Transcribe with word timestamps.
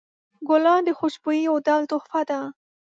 ګلان 0.47 0.81
د 0.85 0.89
خوشبویۍ 0.99 1.39
یو 1.47 1.55
ډول 1.65 1.83
تحفه 1.91 2.21
ده. 2.29 2.39